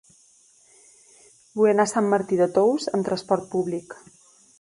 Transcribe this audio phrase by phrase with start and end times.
[1.59, 3.95] Vull anar a Sant Martí de Tous amb trasport públic.